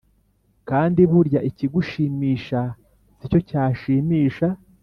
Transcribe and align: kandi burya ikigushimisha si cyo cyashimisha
kandi 0.69 1.01
burya 1.11 1.39
ikigushimisha 1.49 2.59
si 3.19 3.25
cyo 3.31 3.39
cyashimisha 3.49 4.47